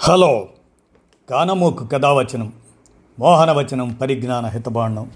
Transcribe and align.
Hello. 0.00 0.48
కానమూకు 1.30 1.84
కథావచనం 1.84 2.52
మోహనవచనం 3.18 3.92
పరిజ్ఞాన 3.92 4.46
హితబాండం 4.46 5.10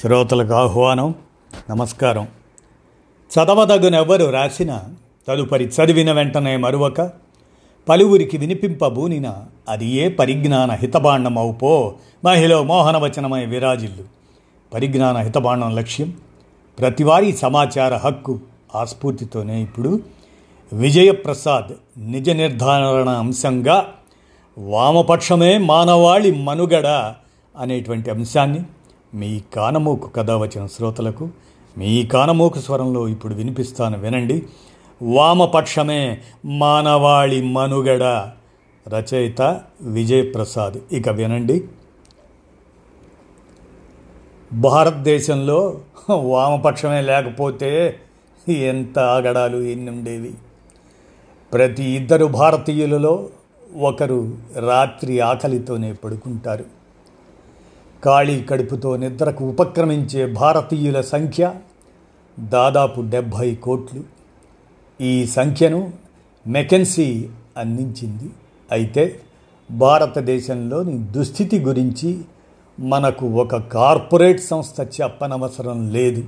శ్రోతలకు 0.00 0.52
ఆహ్వానం 0.52 1.14
నమస్కారం. 1.70 2.28
చదవదగునెవ్వరు 3.30 4.24
రాసిన 4.24 4.82
తదుపరి 5.28 5.64
చదివిన 5.64 6.12
వెంటనే 6.12 6.56
మరువక 6.56 7.10
పలువురికి 7.88 8.36
వినిపింపబూనిన 8.36 9.34
అది 9.68 9.86
ఏ 9.86 10.08
పరిజ్ఞాన 10.08 10.70
హితబాండమవుపో 10.70 11.94
మహిళ 12.24 12.58
మోహనవచనమై 12.58 13.46
విరాజిల్లు. 13.46 14.04
పరిజ్ఞాన 14.74 15.16
హితబాండం 15.16 15.76
లక్ష్యం 15.76 16.14
ప్రతివారీ 16.78 17.32
సమాచార 17.32 17.96
హక్కు 17.96 18.40
ఆ 18.74 18.84
స్ఫూర్తితోనే 18.84 19.62
ఇప్పుడు 19.62 20.00
విజయప్రసాద్ 20.72 22.00
నిజ 22.10 22.30
నిర్ధారణ 22.30 23.08
అంశంగా 23.08 23.92
వామపక్షమే 24.58 25.58
మానవాళి 25.58 26.32
మనుగడ 26.32 27.14
అనేటువంటి 27.58 28.10
అంశాన్ని 28.10 28.62
మీ 29.14 29.40
కానమూకు 29.56 30.08
కథ 30.08 30.30
వచ్చిన 30.30 30.66
శ్రోతలకు 30.66 31.28
మీ 31.78 32.06
కానమూకు 32.06 32.60
స్వరంలో 32.60 33.08
ఇప్పుడు 33.08 33.34
వినిపిస్తాను 33.34 33.98
వినండి. 33.98 34.46
వామపక్షమే 35.02 36.18
మానవాళి 36.44 37.42
మనుగడ. 37.42 38.02
రచయిత 38.88 39.60
విజయప్రసాద్. 39.80 40.94
ఇక 40.94 41.08
వినండి. 41.08 41.64
భారతదేశంలో 44.52 45.78
వామపక్షమే 46.10 47.00
లేకపోతే 47.00 48.00
ఎంత 48.48 48.98
ఆగడాలు 48.98 49.56
ఎన్ని 49.56 49.90
ఉండేవి 49.90 50.34
ప్రతి 51.52 51.84
ఇద్దరు 51.84 52.26
భారతీయులలో 52.26 53.28
ఒకరు 53.76 54.36
రాత్రి 54.56 55.20
ఆకలితోనే 55.20 55.92
పడుకుంటారు. 55.92 56.64
ఖాళీ 58.04 58.42
కడుపుతో 58.42 58.96
నిద్రకు 58.96 59.44
ఉపక్రమించే 59.44 60.26
భారతీయుల 60.32 61.00
సంఖ్య 61.00 61.54
దాదాపు 62.40 63.00
డెబ్భై 63.00 63.54
కోట్లు. 63.54 64.02
ఈ 65.00 65.26
సంఖ్యను 65.26 65.92
మెకెన్సీ 66.46 67.28
అందించింది. 67.56 68.30
అయితే 68.72 69.20
భారతదేశంలోని 69.70 70.98
దుస్థితి 70.98 71.58
గురించి 71.58 72.20
మనకు 72.80 73.26
ఒక 73.26 73.56
కార్పొరేట్ 73.56 74.40
సంస్థ 74.40 74.80
చెప్పనవసరం 74.80 75.90
లేదు. 75.90 76.24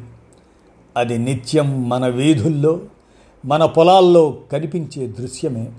అది 0.96 1.18
నిత్యం 1.18 1.88
మన 1.88 2.08
వీధుల్లో 2.08 2.80
మన 3.46 3.64
పొలాల్లో 3.64 4.38
కనిపించే 4.52 5.06
దృశ్యమే. 5.06 5.72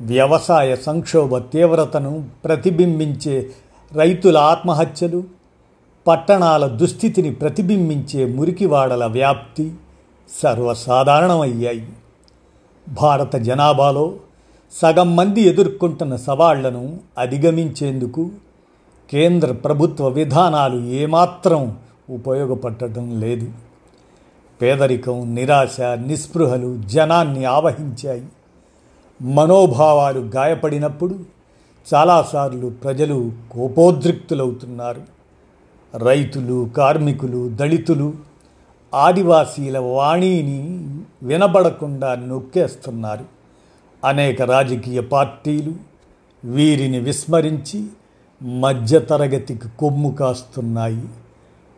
వ్యవసాయ 0.00 0.76
సంక్షోభ 0.76 1.38
తీవ్రతను 1.38 2.24
ప్రతిబింబించే 2.44 3.50
రైతుల 3.92 4.38
ఆత్మహత్యలు 4.38 5.24
పట్టణాల 6.06 6.66
దుస్థితిని 6.66 7.34
ప్రతిబింబించే 7.34 8.24
మురికివాడల 8.24 9.06
వ్యాప్తి 9.06 9.74
సర్వసాధారణమయ్యాయి. 10.42 11.88
భారత 12.88 13.36
జనాభాలో 13.36 14.12
సగం 14.82 15.16
మంది 15.16 15.40
ఎదుర్కొంటున్న 15.40 16.16
సవాళ్ళను 16.16 17.00
అధిగమించేందుకు 17.18 18.30
కేంద్ర 19.10 19.52
ప్రభుత్వ 19.52 20.08
విధానాలు 20.08 20.86
ఏమాత్రం 20.86 21.78
ఉపయోగపడటం 22.10 23.20
లేదు. 23.20 23.48
పేదరికం 24.62 25.34
నిరాశ 25.34 25.80
నిస్పృహలు 25.80 26.82
జనాన్ని 26.86 27.44
ఆవహించాయి. 27.44 28.24
మనోభావాలు 29.22 30.20
గాయపడినప్పుడు 30.20 31.18
చాలాసార్లు 31.94 32.66
ప్రజలు 32.66 33.32
కోపోద్రిక్తులవుతున్నారు. 33.50 35.02
రైతులు 35.96 36.70
కార్మికులు 36.76 37.48
దళితులు 37.48 38.12
ఆదివాసీల 38.94 39.78
వాణిని 39.78 40.86
వినబడకుండా 41.22 42.14
నొక్కేస్తున్నారు. 42.14 43.24
అనేక 44.04 44.42
రాజకీయ 44.42 45.00
పార్టీలు 45.00 45.72
వీరిని 46.44 46.98
విస్మరించి 46.98 47.86
మధ్యతరగతికి 48.42 49.68
కొమ్ము 49.78 50.10
కాస్తున్నాయి. 50.10 51.08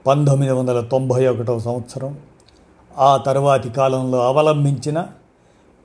పంతొమ్మిది 0.06 0.53
వందల 0.53 0.81
తొంభై 0.81 1.27
ఒకటవ 1.27 1.59
సంవత్సరం 1.59 2.19
ఆ 2.99 3.17
తర్వాతి 3.17 3.71
కాలంలో 3.71 4.27
అవలంబించిన 4.27 5.06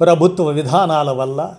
ప్రభుత్వ 0.01 0.47
విధానాల 0.47 1.11
వల్ల 1.11 1.55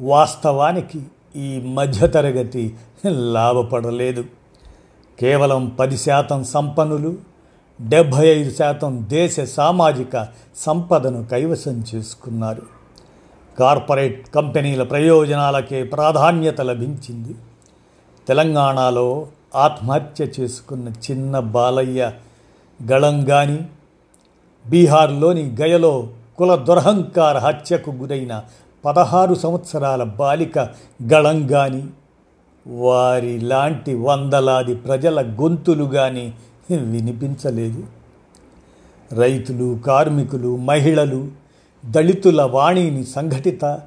వాస్తవానికి 0.00 1.02
ఈ 1.36 1.60
మధ్యతరగతి 1.60 2.76
లాభపడలేదు. 3.06 4.24
కేవలం 5.20 5.66
పది 5.66 5.96
శాతం 5.96 6.44
సంపన్నులు 6.44 7.14
డెబ్భై 7.80 8.26
ఐదు 8.26 8.50
శాతం 8.50 9.06
దేశ 9.08 9.40
సామాజిక 9.40 10.28
సంపదను 10.56 11.24
కైవసం 11.24 11.84
చేసుకున్నారు. 11.94 12.62
కార్పొరేట్ 13.58 14.28
కంపెనీల 14.28 14.82
ప్రయోజనాలకే 14.82 15.82
ప్రాధాన్యత 15.82 16.60
లభించింది. 16.60 17.34
తెలంగాణలో 18.28 19.26
ఆత్మహత్య 19.54 20.26
చేసుకున్న 20.40 20.88
చిన్న 20.88 21.38
బాలయ్య 21.38 22.12
గళంగాని 22.90 23.58
బీహార్లోని 24.66 25.56
గయలో 25.60 26.08
కుల 26.40 26.54
దురహంకార 26.54 27.38
హత్యకు 27.38 27.90
గురైన 27.90 28.42
పదహారు 28.84 29.34
సంవత్సరాల 29.34 30.02
బాలిక 30.02 30.58
గళంగాని 31.12 31.86
వారి 32.66 33.40
లాంటి 33.40 33.94
వందలాది 33.94 34.74
ప్రజల 34.74 35.22
గొంతులు 35.40 35.84
కానీ 35.84 36.34
వినిపించలేదు. 36.70 37.84
రైతులు 39.12 39.78
కార్మికులు 39.86 40.56
మహిళలు 40.56 41.28
దళితుల 41.90 42.42
వాణిని 42.42 43.04
సంఘటిత 43.04 43.80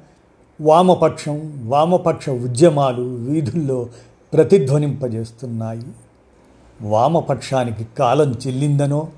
వామపక్షం 0.60 1.62
వామపక్ష 1.66 2.30
ఉద్యమాలు 2.30 3.02
వీధుల్లో 3.02 3.86
ప్రతిధ్వనింపజేస్తున్నాయి. 4.32 5.86
వామపక్షానికి 6.82 7.86
కాలం 7.98 8.32
చెల్లిందనో 8.32 9.08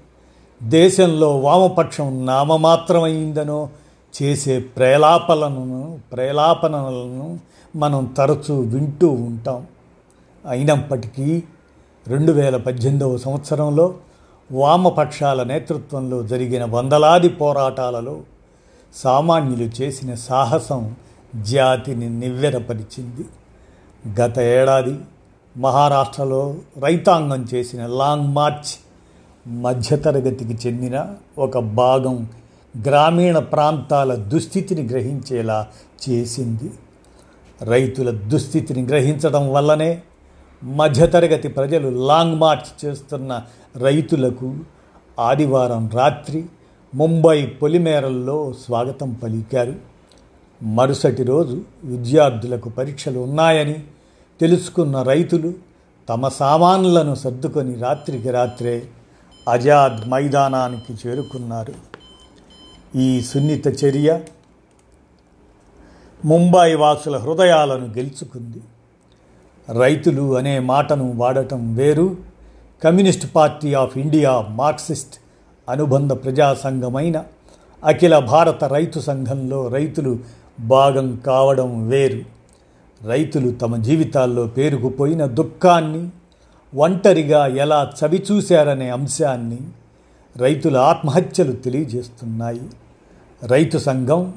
దేశంలో 0.62 1.38
వామపక్షం 1.38 2.26
నామమాత్రమైందనో 2.26 3.68
చేసే 4.22 4.58
ప్రేలాపలను 4.58 5.98
ప్రేలాపనలను 6.12 7.38
మనం 7.76 8.04
తరచూ 8.04 8.60
వింటూ 8.60 9.08
ఉంటాం. 9.08 9.66
అయినప్పటికీ 10.48 11.42
రెండు 12.06 12.32
వేల 12.32 12.56
పద్దెనిమిదవ 12.56 13.16
సంవత్సరంలో 13.16 13.94
వామపక్షాల 14.52 15.42
నేతృత్వంలో 15.42 16.22
జరిగిన 16.22 16.64
వందలాది 16.64 17.28
పోరాటాలలో 17.28 18.20
సామాన్యులు 18.94 19.70
చేసిన 19.82 20.14
సాహసం 20.14 20.94
జాతిని 21.36 22.10
నివ్వెరపరిచింది. 22.10 23.24
గత 24.20 24.38
ఏడాది 24.38 24.98
మహారాష్ట్రలో 25.56 26.54
రైతాంగం 26.78 27.48
చేసిన 27.54 27.86
లాంగ్ 27.86 28.34
మార్చ్ 28.34 28.85
మధ్యతరగతికి 29.46 30.58
చెందిన 30.66 31.14
ఒక 31.38 31.58
భాగం 31.58 32.28
గ్రామీణ 32.86 33.38
ప్రాంతాల 33.38 34.14
దుస్థితిని 34.14 34.82
గ్రహించేలా 34.82 35.66
చేసింది. 36.08 36.70
రైతుల 37.62 38.10
దుస్థితిని 38.10 38.86
గ్రహించడం 38.86 39.52
వల్లనే 39.52 40.02
మధ్యతరగతి 40.64 41.48
ప్రజలు 41.48 41.88
లాంగ్ 41.88 42.40
మార్చ్ 42.40 42.86
చేస్తున్న 42.86 43.42
రైతులకు 43.76 44.54
ఆదివారం 45.18 45.90
రాత్రి 45.94 46.44
ముంబై 46.94 47.46
పొలిమేరల్లో 47.46 48.52
స్వాగతం 48.66 49.12
పలికారు. 49.12 49.74
మరుసటి 50.62 51.22
రోజు 51.22 51.62
విద్యార్థులకు 51.84 52.68
పరీక్షలు 52.68 53.18
ఉన్నాయని 53.18 53.82
తెలుసుకున్న 54.40 55.02
రైతులు 55.02 55.54
తమ 56.08 56.28
సామాన్లను 56.28 57.14
సర్దుకొని 57.14 57.74
రాత్రికి 57.74 58.30
రాత్రే 58.30 58.82
ఆజాద్ 59.48 60.08
మైదానానికి 60.08 61.08
చేరుకున్నారు. 61.08 61.74
ఈ 62.96 63.20
సున్నిత 63.20 63.84
చర్య 63.84 64.20
ముంబై 66.24 66.74
వాసుల 66.74 67.16
హృదయాలను 67.16 67.86
గెలుచుకుంది. 67.86 68.62
రైతులు 69.80 70.36
అనే 70.36 70.58
మాటను 70.58 71.12
వాడటం 71.12 71.74
వేరు. 71.74 72.16
Communist 72.84 73.34
Party 73.34 73.74
of 73.74 73.98
India 73.98 74.40
Marxist 74.40 75.14
అనుబంధ 75.68 76.12
ప్రజా 76.12 76.54
సంఘమైన 76.54 77.24
అఖిల 77.84 78.18
భారత 78.18 78.64
రైతు 78.64 79.00
సంఘంలో 79.00 79.68
రైతులు 79.68 80.18
భాగం 80.60 81.16
కావడం 81.16 81.88
వేరు. 81.88 82.20
రైతులు 83.06 83.50
తమ 83.50 83.76
జీవితాల్లో 83.76 84.46
పేరుకుపోయిన 84.46 85.26
దుఃఖాన్ని 85.26 86.10
ఒంటరిగా 86.74 87.46
ఎలా 87.46 87.92
చవిచూశారనే 88.00 88.90
అంశాన్ని 88.90 89.58
రైతుల 90.36 90.76
ఆత్మహత్యలు 90.76 91.52
తెలియజేస్తున్నాయి. 91.52 92.60
రైతు 93.46 93.78
సంఘం 93.78 94.34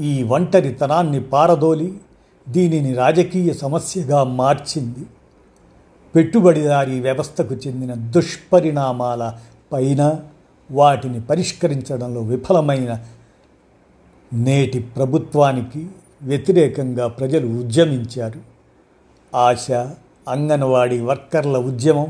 ఈ 0.00 0.22
ఒంటరితనాన్ని 0.22 1.20
పారదోలి 1.20 1.98
దీనిని 2.48 2.94
రాజకీయ 2.94 3.52
సమస్యగా 3.52 4.24
మార్చింది. 4.24 5.06
పెట్టుబడిదారీ 6.16 7.00
వ్యవస్థకు 7.00 7.54
చెందిన 7.54 7.94
దుష్పరిణామాల 7.94 9.32
పైన 9.72 10.20
వాటిని 10.70 11.20
పరిష్కరించడంలో 11.20 12.20
విఫలమైన 12.20 13.04
నేటి 14.32 14.78
ప్రభుత్వానికి 14.78 15.86
వ్యతిరేకంగా 16.22 17.06
ప్రజలు 17.06 17.46
ఉద్యమించారు. 17.46 18.40
ఆశ 19.36 19.70
అంగన్వాడీ 20.28 21.00
వర్కర్ల 21.00 21.58
ఉద్యమం 21.58 22.06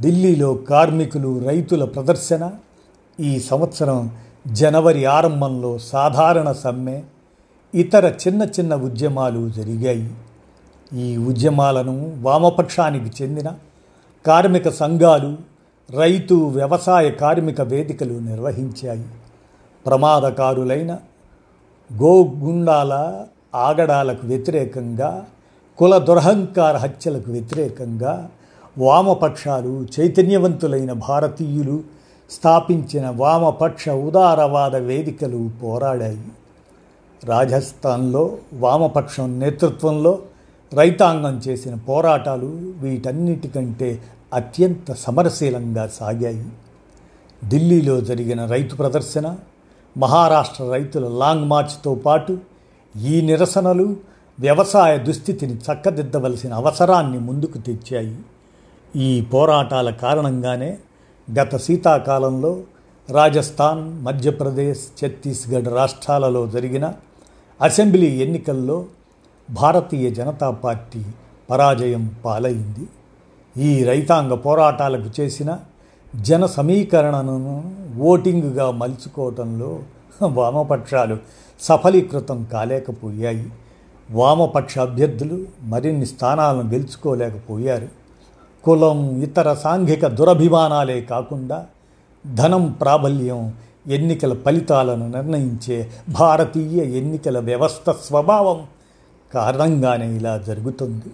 ఢిల్లీలో 0.00 0.54
కార్మికులు 0.54 1.38
రైతుల 1.38 1.84
ప్రదర్శన 1.84 2.52
ఈ 3.20 3.40
సంవత్సరం 3.40 4.10
జనవరి 4.46 5.04
ఆరంభంలో 5.04 5.78
సాధారణ 5.78 6.52
సమ్మె 6.52 7.02
ఇతర 7.74 8.04
చిన్న 8.06 8.42
చిన్న 8.42 8.74
ఉద్యమాలు 8.74 9.48
జరిగాయి. 9.50 10.10
ఈ 10.92 11.16
ఉద్యమాలను 11.16 12.16
వామపక్షానికి 12.20 13.24
చెందిన 13.24 13.52
కార్మిక 14.26 14.68
సంఘాలు 14.68 15.36
రైతు 15.90 16.34
వ్యవసాయ 16.34 17.10
కార్మిక 17.10 17.60
వేదికలు 17.60 18.14
నిర్వహించాయి. 18.14 19.04
ప్రమాదకారులైన 19.86 20.92
గోగుండాల 21.90 23.24
ఆగడాలకు 23.54 24.26
వ్యతిరేకంగా 24.26 25.26
కుల 25.78 25.98
దురహంకార 25.98 26.76
హత్యలకు 26.76 27.32
వ్యతిరేకంగా 27.32 28.28
వామపక్షాలు 28.78 29.86
చైతన్యవంతులైన 30.00 30.92
భారతీయులు 30.92 31.82
స్థాపించిన 32.30 33.08
వామపక్ష 33.08 33.88
ఉదారవాద 33.88 34.76
వేదికలు 34.76 35.50
పోరాడాయి. 35.62 36.24
రాజస్థాన్లో 37.24 38.36
వామపక్షం 38.52 39.38
నేతృత్వంలో 39.38 40.18
రైతాంగం 40.74 41.42
చేసిన 41.48 41.74
పోరాటాలు 41.74 42.46
వీటన్నిటికంటే 42.78 44.02
అత్యంత 44.32 44.92
సమరశీలంగా 44.92 45.86
సాగాయి. 45.86 46.46
ఢిల్లీలో 47.48 48.00
జరిగిన 48.00 48.44
రైతు 48.44 48.76
ప్రదర్శన 48.76 49.36
మహారాష్ట్ర 49.96 50.64
రైతుల 50.70 51.08
లాంగ్ 51.08 51.48
మార్చ్తో 51.48 51.94
పాటు 51.94 52.38
ఈ 52.98 53.20
నిరసనలు 53.20 53.96
వ్యవసాయ 54.38 54.98
దుస్థితిని 54.98 55.54
చక్కదిద్దవలసిన 55.54 56.54
అవసరాన్ని 56.54 57.18
ముందుకు 57.18 57.58
తెచ్చాయి. 57.58 58.16
ఈ 58.96 59.20
పోరాటాల 59.20 59.90
కారణంగానే 59.90 60.78
గత 61.28 61.56
శీతాకాలంలో 61.56 62.62
రాజస్థాన్ 63.10 64.02
మధ్యప్రదేశ్ 64.02 64.82
ఛత్తీస్గఢ్ 64.98 65.68
రాష్ట్రాలలో 65.68 66.46
జరిగిన 66.46 66.92
అసెంబ్లీ 67.62 68.06
ఎన్నికల్లో 68.06 68.86
భారతీయ 69.50 70.10
జనతా 70.10 70.50
పార్టీ 70.50 71.02
పరాజయం 71.50 72.16
పాలైంది. 72.24 72.86
ఈ 73.58 73.84
రైతాంగ 73.84 74.34
పోరాటాలకు 74.34 75.10
చేసిన 75.20 75.58
జన 76.16 76.46
సమీకరణను 76.46 77.62
ఓటింగుగా 78.00 78.70
మలుచుకోవటంలో 78.70 79.82
వామపక్షాలు 80.22 81.16
సఫలీకృతం 81.60 82.48
కాలేకపోయాయి. 82.52 83.46
వామపక్ష 84.10 84.78
అభ్యర్థులు 84.78 85.46
మరిన్ని 85.62 86.06
స్థానాలను 86.06 86.70
గెలుచుకోలేకపోయారు. 86.70 87.88
కులం 88.64 89.22
ఇతర 89.22 89.54
సాంఘిక 89.54 90.06
దురభిమానాలే 90.06 91.00
కాకుండా 91.00 91.66
ధనం 92.34 92.72
ప్రాబల్యం 92.72 93.54
ఎన్నికల 93.86 94.34
ఫలితాలను 94.34 95.10
నిర్ణయించే 95.10 95.90
భారతీయ 96.08 96.98
ఎన్నికల 96.98 97.38
వ్యవస్థ 97.38 97.90
స్వభావం 97.90 98.66
కారణంగానే 99.34 100.16
ఇలా 100.16 100.38
జరుగుతుంది. 100.38 101.10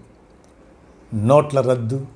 నోట్ల 1.15 1.61
రద్దు 1.61 2.07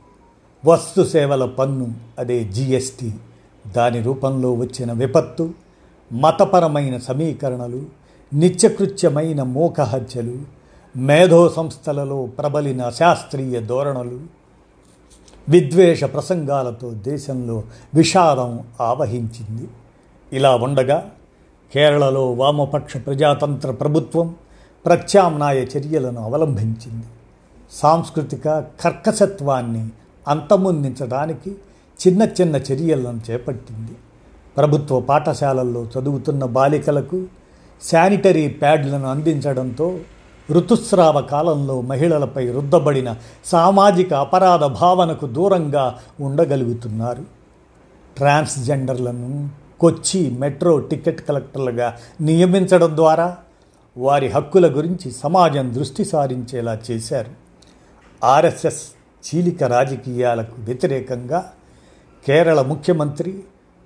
వస్తు 0.66 1.04
సేవల 1.04 1.44
పన్ను 1.44 1.94
అదే 2.18 2.44
జిఎస్టి 2.44 3.14
దాని 3.72 4.02
రూపంలో 4.02 4.52
వచ్చిన 4.52 4.92
విపత్తు 4.92 5.50
మతపరమైన 6.12 6.98
సమీకరణలు 6.98 7.82
నిత్యకృత్యమైన 8.34 9.42
మూకహత్యలు 9.42 10.63
మేధో 10.96 11.48
సంస్థలలో 11.48 12.26
ప్రబలిన 12.26 12.90
శాస్త్రీయ 12.90 13.60
ధోరణులు 13.60 14.20
విద్వేష 15.48 16.04
ప్రసంగాలతో 16.04 16.90
దేశంలో 16.90 17.62
విషాదం 17.94 18.60
ఆవహించింది. 18.80 19.68
ఇలా 20.32 20.56
ఉండగా 20.56 21.10
కేరళలో 21.74 22.32
వామపక్ష 22.32 22.96
ప్రజాతంత్ర 22.96 23.70
ప్రభుత్వం 23.70 24.34
ప్రత్యామ్నాయ 24.86 25.64
చర్యలను 25.64 26.24
అవలంబించింది 26.24 27.06
సాంస్కృతిక 27.72 28.64
కర్కశత్వాన్ని 28.80 29.88
అంతమొందించడానికి 30.28 31.50
చిన్న 32.06 32.22
చిన్న 32.22 32.56
చర్యలను 32.56 33.20
చేపట్టింది. 33.30 33.92
ప్రభుత్వ 34.56 35.00
పాఠశాలల్లో 35.00 35.84
చదువుతున్న 35.84 36.44
బాలికలకు 36.44 37.26
శానిటరీ 37.82 38.48
ప్యాడ్లను 38.48 39.06
అందించడంతో 39.06 40.00
ఋతుస్రావ 40.50 41.20
కాలంలో 41.20 41.80
మహిళలపై 41.80 42.50
రుద్దబడిన 42.50 43.16
సామాజిక 43.44 44.14
అపరాధ 44.14 44.64
భావనకు 44.64 45.26
దూరంగా 45.26 45.98
ఉండగలుగుతున్నారు. 46.20 47.24
ట్రాన్స్జెండర్లను 48.16 49.50
కొచ్చి 49.80 50.30
మెట్రో 50.30 50.78
టికెట్ 50.78 51.28
కలెక్టర్లుగా 51.28 51.96
నియమించడం 52.20 52.96
ద్వారా 52.96 53.36
వారి 53.96 54.28
హక్కుల 54.28 54.76
గురించి 54.76 55.10
సమాజం 55.10 55.74
దృష్టి 55.74 56.04
సారించేలా 56.04 56.78
చేశారు. 56.90 57.30
ఆర్ఎస్ఎస్ 58.24 58.82
చీలిక 59.24 59.62
రాజకీయాలకు 59.62 60.54
వ్యతిరేకంగా 60.58 61.52
కేరళ 62.26 62.62
ముఖ్యమంత్రి 62.62 63.44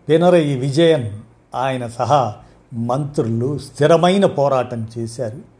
పినరయి 0.08 0.58
విజయన్ 0.58 1.10
ఆయన 1.54 1.86
సహా 1.86 2.34
మంత్రులు 2.74 3.58
స్థిరమైన 3.58 4.26
పోరాటం 4.26 4.88
చేశారు. 4.98 5.57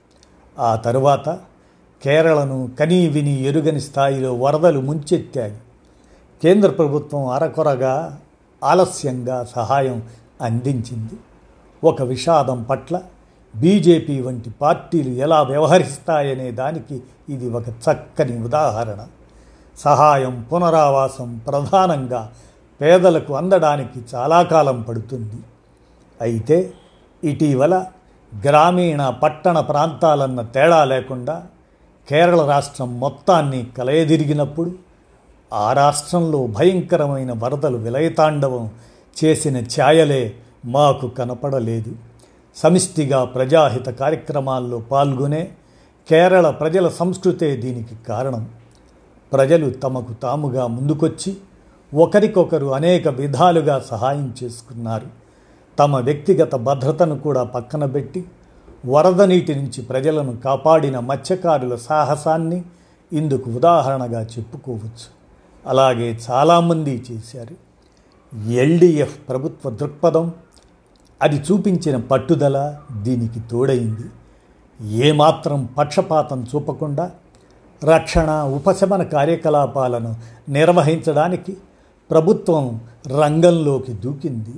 ఆ 0.59 0.77
తరువాత 0.77 1.29
కేరళను 2.03 2.71
కనీ 2.81 3.09
విని 3.09 3.43
ఎరుగని 3.43 3.81
స్థాయిలో 3.81 4.35
వరదలు 4.35 4.81
ముంచెత్తాయి. 4.81 5.59
కేంద్ర 6.43 6.71
ప్రభుత్వం 6.71 7.27
అరకొరగా 7.27 8.21
ఆలస్యంగా 8.65 9.45
సహాయం 9.45 10.03
అందించింది. 10.43 11.13
ఒక 11.85 12.03
విషాదం 12.03 12.63
పట్ల 12.63 13.03
బీజేపీ 13.57 14.21
వంటి 14.21 14.51
పార్టీలు 14.51 15.09
ఎలా 15.09 15.43
వ్యవహరిస్తాయనే 15.43 16.51
దానికి 16.51 17.03
ఇది 17.29 17.51
ఒక 17.51 17.69
చక్కని 17.69 18.45
ఉదాహరణ. 18.45 19.07
సహాయం 19.79 20.47
పునరావాసం 20.53 21.41
ప్రధానంగా 21.47 22.33
పేదలకు 22.81 23.35
అందడానికి 23.35 24.05
చాలా 24.15 24.43
కాలం 24.43 24.83
పడుతుంది. 24.83 25.43
అయితే 26.21 26.73
ఇటీవల 27.25 27.87
గ్రామీణ 28.45 29.11
పట్టణ 29.23 29.61
ప్రాంతాలన్న 29.61 30.43
తేడా 30.43 30.85
లేకుండా 30.85 31.47
కేరళ 32.09 32.47
రాష్ట్రం 32.47 33.01
మొత్తాన్ని 33.01 33.67
కలయదిరిగినప్పుడు 33.79 34.73
ఆ 35.53 35.73
రాష్ట్రంలో 35.73 36.47
భయంకరమైన 36.47 37.33
వరదలు 37.37 37.77
విలయతాండవం 37.77 38.71
చేసిన 39.25 39.59
ఛాయలే 39.59 40.35
మాకు 40.65 41.07
కనపడలేదు. 41.07 41.93
సమిష్టిగా 42.57 43.25
ప్రజాహిత 43.25 43.87
కార్యక్రమాల్లో 43.87 44.79
పాల్గొనే 44.79 45.51
కేరళ 46.11 46.51
ప్రజల 46.51 46.89
సంస్కృతే 46.89 47.57
దీనికి 47.57 47.95
కారణం. 48.09 48.49
ప్రజలు 49.33 49.71
తమకు 49.71 50.13
తాముగా 50.13 50.67
ముందుకొచ్చి 50.67 51.37
ఒకరికొకరు 51.95 52.67
అనేక 52.67 53.09
విధాలుగా 53.09 53.79
సహాయం 53.79 54.35
చేసుకున్నారు. 54.43 55.28
తమ 55.79 55.97
వ్యక్తిగత 55.97 56.55
భద్రతను 56.55 57.19
కూడా 57.19 57.43
పక్కన 57.43 57.85
పెట్టి 57.85 58.25
వరద 58.87 59.23
నీటి 59.23 59.55
నుంచి 59.55 59.83
ప్రజలను 59.83 60.37
కాపాడిన 60.37 60.99
మత్స్యకారుల 60.99 61.75
సాహసాన్ని 61.75 62.65
ఇందుకు 63.13 63.51
ఉదాహరణగా 63.51 64.23
చెప్పుకోవచ్చు. 64.23 65.09
అలాగే 65.67 66.19
చాలామంది 66.31 67.05
చేశారు. 67.13 67.57
ఎల్డిఎఫ్ 68.51 69.29
ప్రభుత్వ 69.29 69.71
దృక్పథం 69.71 70.33
అది 71.23 71.37
చూపించిన 71.37 71.97
పట్టుదల 71.97 72.77
దీనికి 73.03 73.41
తోడైంది. 73.41 74.07
ఏమాత్రం 74.83 75.69
పక్షపాతం 75.79 76.47
చూపకుండా 76.55 77.11
రక్షణ 77.85 78.31
ఉపశమన 78.31 79.03
కార్యకలాపాలను 79.03 80.15
నిర్వహించడానికి 80.49 81.57
ప్రభుత్వం 82.11 82.81
రంగంలోకి 83.21 83.93
దూకింది. 83.93 84.55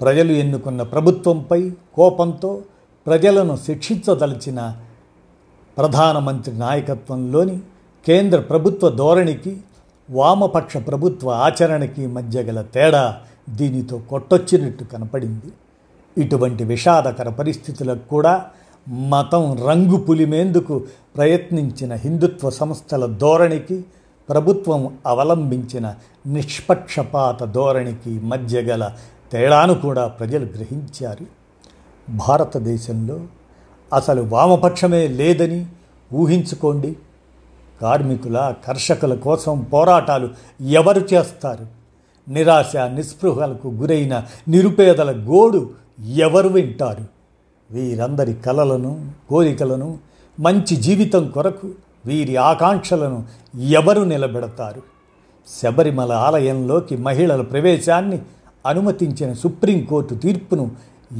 ప్రజలు 0.00 0.32
ఎన్నుకున్న 0.32 0.82
ప్రభుత్వంపై 0.82 1.70
కోపంతో 1.94 2.62
ప్రజలను 3.06 3.56
శిక్షించదలిచిన 3.56 4.74
ప్రధానమంత్రి 5.76 6.58
నాయకత్వంలోని 6.58 7.60
కేంద్ర 8.06 8.40
ప్రభుత్వ 8.40 8.88
ధోరణికి 8.90 9.56
వామపక్ష 10.10 10.76
ప్రభుత్వ 10.76 11.30
ఆచరణకి 11.30 12.06
మధ్య 12.06 12.42
గల 12.42 12.62
తేడా 12.62 13.20
దీనితో 13.50 13.98
కొట్టొచ్చినట్టు 14.10 14.84
కనపడింది. 14.84 15.50
ఇటువంటి 16.18 16.64
విషాదకర 16.64 17.28
పరిస్థితులకు 17.28 18.08
కూడా 18.08 18.34
మతం 18.88 19.44
రంగు 19.68 19.96
పులిమేందుకు 19.96 20.84
ప్రయత్నించిన 21.16 21.94
హిందుత్వ 21.94 22.50
సంస్థల 22.50 23.06
ధోరణికి 23.06 23.84
ప్రభుత్వం 24.28 24.98
అవలంబించిన 25.06 25.94
నిష్పక్షపాత 26.26 27.44
ధోరణికి 27.44 28.20
మధ్య 28.20 28.60
గల 28.60 28.84
తేడాను 29.32 29.74
కూడా 29.74 30.06
ప్రజలు 30.06 30.44
గ్రహించారు. 30.44 31.26
భారతదేశంలో 32.10 33.20
అసలు 33.92 34.22
వామపక్షమే 34.22 35.08
లేదని 35.08 35.66
ఊహించుకోండి. 36.14 36.96
కార్మికుల 37.82 38.54
కర్షకుల 38.66 39.14
కోసం 39.14 39.60
పోరాటాలు 39.72 40.28
ఎవరు 40.60 41.14
చేస్తారు? 41.14 41.66
నిరాశ 42.30 42.76
నిస్పృహలకు 42.76 43.68
గురైన 43.68 44.24
నిరుపేదల 44.48 45.10
గోడు 45.10 45.70
ఎవరు 46.14 46.48
వింటారు? 46.48 47.04
వీరందరి 47.70 48.34
కలలను 48.34 49.10
కోరికలను 49.30 49.98
మంచి 50.40 50.76
జీవితం 50.76 51.28
కొరకు 51.28 51.70
వీరి 52.06 52.36
ఆకాంక్షలను 52.36 53.24
ఎవరు 53.60 54.00
నిలబెడతారు? 54.00 54.82
శబరిమల 55.62 56.12
ఆలయంలోకి 56.12 56.96
మహిళల 56.96 57.42
ప్రవేశాన్ని 57.42 58.22
అనుమతించిన 58.66 59.32
సుప్రీంకోర్టు 59.32 60.14
తీర్పును 60.14 60.70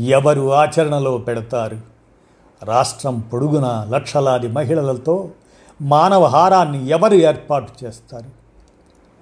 ఎవరు 0.06 0.52
ఆచరణలో 0.52 1.18
పెడతారు? 1.18 1.80
రాష్ట్రం 2.62 3.20
పొడుగున 3.20 3.86
లక్షలాది 3.90 4.48
మహిళలతో 4.48 5.30
మానవహారాన్ని 5.82 6.88
ఎవరు 6.88 7.14
ఏర్పాటు 7.14 7.84
చేస్తారు? 7.84 8.24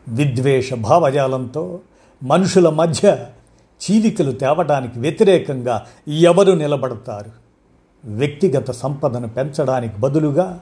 విద్వేష 0.08 0.74
భావజాలంతో 0.74 1.80
మనుషుల 2.22 2.68
మధ్య 2.68 3.26
చీలికలు 3.84 4.32
తేవడానికి 4.32 5.00
వ్యతిరేకంగా 5.00 5.86
ఎవరు 6.08 6.52
నిలబడతారు? 6.52 7.30
వ్యక్తిగత 8.04 8.70
సంపదను 8.70 9.28
పెంచడానికి 9.28 9.96
బదులుగా 9.96 10.60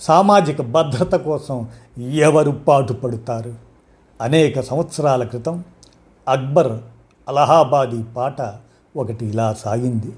సామాజిక 0.00 0.62
భద్రత 0.62 1.12
కోసం 1.12 1.68
ఎవరు 1.98 2.50
పాటుపడతారు? 2.50 3.54
అనేక 4.20 4.60
సంవత్సరాల 4.60 5.24
క్రితం 5.24 5.64
అక్బర్ 6.28 6.72
అలహాబాదీ 7.28 8.02
పాట 8.02 8.54
ఒకటి 8.96 9.26
ఇలా 9.26 9.52
సాగింది. 9.52 10.12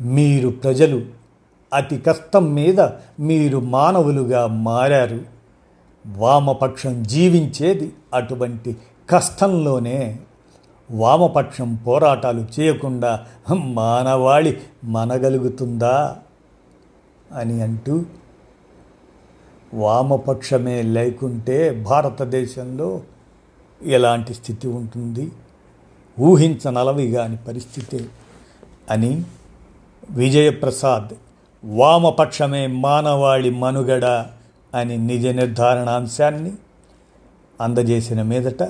మీరు 0.00 0.48
ప్రజలు 0.48 1.02
అతి 1.74 1.98
కష్టం 1.98 2.54
మీద 2.54 2.80
మీరు 3.20 3.58
మానవులుగా 3.58 4.46
మారారు. 4.46 5.20
వామపక్షం 6.16 7.02
జీవించేది 7.02 7.92
అటువంటి 8.14 8.76
కష్టంలోనే. 9.10 10.18
వామపక్షం 10.90 11.74
పోరాటాలు 11.74 12.46
చేయకుండా 12.60 13.26
మానవాళి 13.54 14.60
మనగలుగుతుందా? 14.84 16.16
అని 17.34 17.62
అంటూ 17.62 18.02
వామపక్షమే 19.74 20.82
లేకుంటే 20.82 21.84
భారతదేశంలో 21.88 23.00
ఎలాంటి 23.82 24.34
స్థితి 24.34 24.68
ఉంటుంది? 24.68 25.32
ఊహించనలవి 26.20 27.10
కాని 27.10 27.36
పరిస్థితి 27.36 28.08
అని 28.90 29.22
విజయప్రసాద్ 30.10 31.14
వామపక్షమే 31.64 32.66
మానవాళి 32.66 33.50
మనుగడ 33.50 34.04
అని 34.74 34.96
నిజ 34.96 35.26
నిర్ధారణ 35.26 35.88
అంశాన్ని 35.88 36.52
అందజేసిన 37.60 38.22
మీదట 38.22 38.62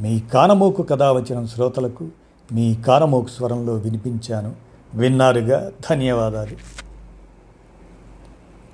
మీ 0.00 0.20
కానమోకు 0.20 0.82
కథ 0.82 1.02
వచ్చిన 1.02 1.46
శ్రోతలకు 1.46 2.08
మీ 2.52 2.74
కానమోకు 2.74 3.28
స్వరంలో 3.28 3.74
వినిపించాను. 3.74 4.54
విన్నారుగా 4.94 5.72
ధన్యవాదాలు. 5.90 6.56